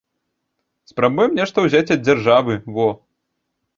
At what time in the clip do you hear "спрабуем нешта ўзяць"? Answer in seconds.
0.91-1.85